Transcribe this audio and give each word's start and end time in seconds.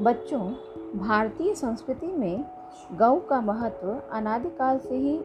बच्चों, 0.00 0.40
भारतीय 0.98 1.54
संस्कृति 1.54 2.06
में 2.06 2.44
गौ 2.92 3.16
का 3.16 3.40
महत्व 3.40 4.00
अनादिकाल 4.12 4.78
से 4.78 4.94
ही 4.94 5.20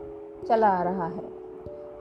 चला 0.47 0.67
आ 0.67 0.83
रहा 0.83 1.05
है। 1.05 1.23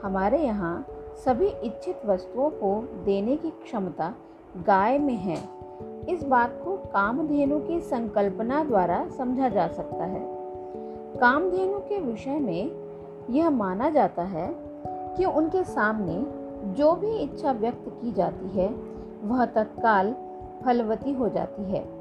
हमारे 0.03 0.39
यहाँ 0.39 0.87
सभी 1.25 1.47
इच्छित 1.47 2.01
वस्तुओं 2.07 2.51
को 2.51 2.89
देने 3.05 3.37
की 3.37 3.51
क्षमता 3.51 4.15
गाय 4.57 4.99
में 4.99 5.15
है। 5.15 5.49
इस 6.09 6.25
बात 6.25 6.61
को 6.65 6.77
कामधेनु 6.77 7.59
की 7.59 7.81
संकल्पना 7.81 8.65
द्वारा 8.65 9.09
समझा 9.09 9.49
जा 9.49 9.69
सकता 9.69 10.05
है। 10.05 10.23
कामधेनु 11.19 11.79
के 11.79 12.01
विषय 12.01 12.39
में 12.39 12.71
यह 13.31 13.51
माना 13.51 13.91
जाता 13.91 14.23
है 14.23 14.55
कि 15.17 15.25
उनके 15.25 15.65
सामने 15.65 16.27
जो 16.73 16.93
भी 16.93 17.17
इच्छा 17.17 17.53
व्यक्त 17.53 17.85
की 17.89 18.13
जाती 18.13 18.49
है, 18.49 18.69
वह 19.23 19.45
तत्काल 19.45 20.17
फलवती 20.65 21.13
हो 21.13 21.29
जाती 21.29 21.63
है। 21.63 21.94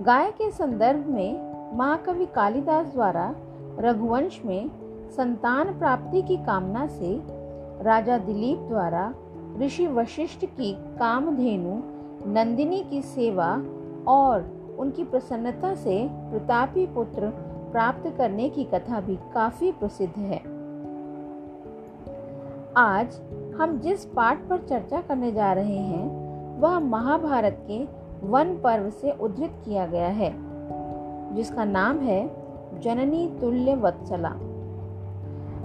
गाय 0.00 0.30
के 0.30 0.50
संदर्भ 0.50 1.06
में 1.06 1.76
महाकवि 1.76 2.26
कालिदास 2.26 2.86
द्वारा 2.86 3.34
रघुवंश 3.78 4.40
में 4.44 4.70
संतान 5.16 5.78
प्राप्ति 5.78 6.22
की 6.22 6.36
कामना 6.36 6.86
से 6.86 7.22
राजा 7.84 8.18
दिलीप 8.18 8.58
द्वारा 8.58 9.14
ऋषि 9.60 9.86
वशिष्ठ 9.86 10.44
की 10.44 10.72
कामधेनु, 10.98 11.76
नंदिनी 12.32 12.84
की 12.90 13.02
सेवा 13.02 13.62
और 14.08 14.50
उनकी 14.78 15.04
प्रसन्नता 15.04 15.74
से 15.74 16.08
प्रतापी 16.12 16.86
पुत्र 16.86 17.28
प्राप्त 17.72 18.14
करने 18.18 18.48
की 18.48 18.64
कथा 18.64 19.00
भी 19.00 19.16
काफ़ी 19.34 19.72
प्रसिद्ध 19.72 20.18
है। 20.18 20.38
आज 22.76 23.20
हम 23.60 23.80
जिस 23.80 24.04
पाठ 24.04 24.48
पर 24.48 24.58
चर्चा 24.58 25.00
करने 25.00 25.32
जा 25.32 25.52
रहे 25.52 25.78
हैं, 25.78 26.06
वह 26.60 26.78
महाभारत 26.78 27.64
के 27.70 28.03
वन 28.24 28.56
पर्व 28.64 28.90
से 28.90 29.10
उद्धृत 29.10 29.62
किया 29.64 29.86
गया 29.86 30.08
है, 30.08 30.32
जिसका 31.34 31.64
नाम 31.64 31.98
है 31.98 32.20
जननी 32.80 33.26
तुल्य 33.40 33.74
वत्सला। 33.74 34.30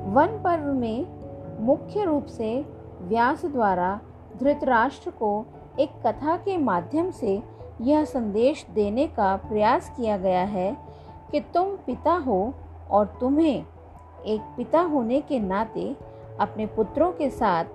वन 0.09 0.39
पर्व 0.43 0.73
में 0.73 1.05
मुख्य 1.59 2.03
रूप 2.03 2.25
से 2.25 2.65
व्यास 3.02 3.45
द्वारा 3.45 3.99
धृतराष्ट्र 4.37 5.11
को 5.11 5.45
एक 5.80 5.89
कथा 6.05 6.35
के 6.37 6.57
माध्यम 6.57 7.11
से 7.11 7.43
यह 7.81 8.05
संदेश 8.05 8.65
देने 8.75 9.07
का 9.07 9.35
प्रयास 9.35 9.89
किया 9.97 10.17
गया 10.17 10.43
है 10.43 10.77
कि 11.31 11.39
तुम 11.39 11.75
पिता 11.75 12.13
हो 12.13 12.53
और 12.91 13.05
तुम्हें 13.19 13.65
एक 14.25 14.41
पिता 14.57 14.81
होने 14.81 15.21
के 15.21 15.39
नाते 15.39 15.95
अपने 16.39 16.65
पुत्रों 16.65 17.11
के 17.11 17.30
साथ, 17.30 17.65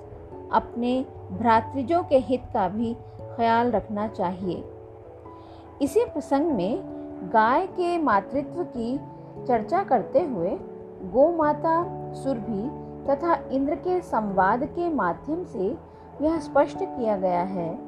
अपने 0.52 1.06
भ्रातृजों 1.32 2.02
के 2.02 2.18
हित 2.18 2.42
का 2.54 2.68
भी 2.68 2.96
ख्याल 3.36 3.70
रखना 3.70 4.06
चाहिए। 4.08 4.64
इसी 5.82 6.04
प्रसंग 6.04 6.50
में 6.50 6.82
गाय 7.32 7.66
के 7.66 7.98
मातृत्व 7.98 8.62
की 8.76 8.96
चर्चा 9.46 9.82
करते 9.82 10.22
हुए 10.24 10.50
गौ 11.12 11.32
माता 11.32 11.82
सुरभि 12.14 12.68
तथा 13.10 13.34
इंद्र 13.52 13.74
के 13.74 14.00
संवाद 14.00 14.64
के 14.64 14.88
माध्यम 14.88 15.44
से 15.44 15.76
यह 16.22 16.38
स्पष्ट 16.38 16.78
किया 16.78 17.16
गया 17.16 17.42
है 17.42 17.78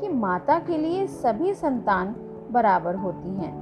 कि 0.00 0.08
माता 0.08 0.58
के 0.58 0.78
लिए 0.78 1.06
सभी 1.06 1.54
संतान 1.54 2.14
बराबर 2.50 2.94
होती 2.94 3.28
हैं। 3.28 3.52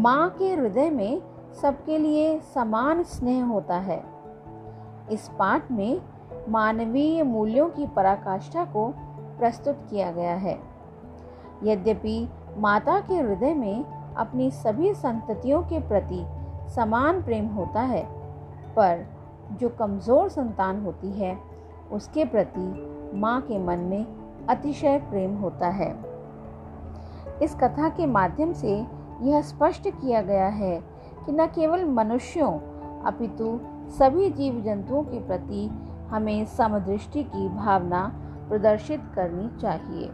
माँ 0.00 0.28
के 0.38 0.52
हृदय 0.54 0.90
में 0.90 1.22
सबके 1.62 1.98
लिए 1.98 2.38
समान 2.54 3.02
स्नेह 3.02 3.44
होता 3.44 3.76
है। 3.78 4.02
इस 5.10 5.28
पाठ 5.38 5.70
में 5.70 6.00
मानवीय 6.48 7.22
मूल्यों 7.22 7.68
की 7.68 7.86
पराकाष्ठा 7.86 8.64
को 8.64 8.92
प्रस्तुत 9.38 9.86
किया 9.90 10.10
गया 10.12 10.34
है। 10.34 10.58
यद्यपि 11.64 12.28
माता 12.58 12.98
के 13.00 13.14
हृदय 13.14 13.54
में 13.54 13.84
अपनी 14.14 14.50
सभी 14.50 14.94
संततियों 14.94 15.62
के 15.62 15.80
प्रति 15.80 16.24
समान 16.74 17.22
प्रेम 17.22 17.46
होता 17.46 17.80
है, 17.80 18.04
पर 18.76 19.06
जो 19.52 19.68
कमज़ोर 19.68 20.28
संतान 20.28 20.82
होती 20.82 21.10
है, 21.12 21.38
उसके 21.92 22.24
प्रति 22.24 23.10
माँ 23.14 23.40
के 23.40 23.58
मन 23.58 23.78
में 23.78 24.06
अतिशय 24.48 24.98
प्रेम 24.98 25.36
होता 25.36 25.68
है। 25.68 25.94
इस 27.42 27.54
कथा 27.54 27.88
के 27.88 28.06
माध्यम 28.06 28.52
से 28.52 28.74
यह 29.22 29.42
स्पष्ट 29.42 29.88
किया 29.88 30.22
गया 30.22 30.46
है 30.46 30.76
कि 31.26 31.32
न 31.32 31.46
केवल 31.46 31.84
मनुष्यों, 31.84 32.52
अपितु 33.04 33.58
सभी 33.98 34.30
जीव 34.30 34.60
जंतुओं 34.60 35.02
के 35.02 35.20
प्रति 35.20 35.68
हमें 36.08 36.44
समदृष्टि 36.46 37.22
की 37.24 37.48
भावना 37.48 38.02
प्रदर्शित 38.48 39.00
करनी 39.14 39.60
चाहिए। 39.60 40.10